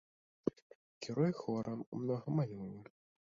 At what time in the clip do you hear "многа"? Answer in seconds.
2.01-2.27